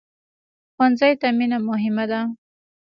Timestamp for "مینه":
1.37-1.57